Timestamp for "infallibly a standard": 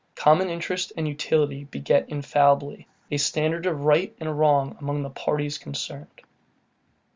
2.09-3.67